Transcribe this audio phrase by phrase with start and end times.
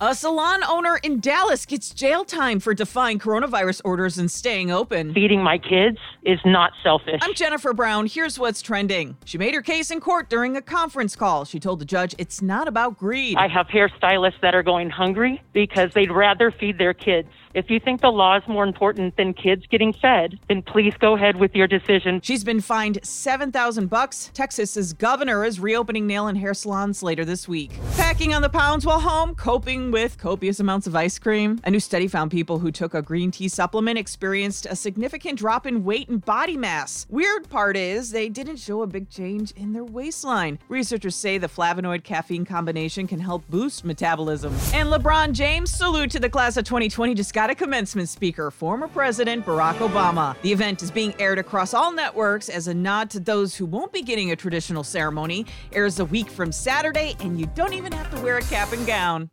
[0.00, 5.12] A salon owner in Dallas gets jail time for defying coronavirus orders and staying open.
[5.12, 7.18] Feeding my kids is not selfish.
[7.20, 8.06] I'm Jennifer Brown.
[8.06, 9.16] Here's what's trending.
[9.24, 11.44] She made her case in court during a conference call.
[11.44, 13.36] She told the judge it's not about greed.
[13.36, 17.26] I have hairstylists that are going hungry because they'd rather feed their kids.
[17.54, 21.14] If you think the law is more important than kids getting fed, then please go
[21.14, 22.20] ahead with your decision.
[22.22, 24.30] She's been fined 7,000 bucks.
[24.34, 27.72] Texas's governor is reopening nail and hair salons later this week.
[27.96, 31.58] Packing on the pounds while home, coping with copious amounts of ice cream.
[31.64, 35.66] A new study found people who took a green tea supplement experienced a significant drop
[35.66, 37.06] in weight and body mass.
[37.08, 40.58] Weird part is they didn't show a big change in their waistline.
[40.68, 44.52] Researchers say the flavonoid caffeine combination can help boost metabolism.
[44.74, 48.88] And LeBron James salute to the class of 2020 just got a commencement speaker, former
[48.88, 50.34] President Barack Obama.
[50.42, 53.92] The event is being aired across all networks as a nod to those who won't
[53.92, 55.46] be getting a traditional ceremony.
[55.72, 58.84] Airs a week from Saturday, and you don't even have to wear a cap and
[58.88, 59.24] gown.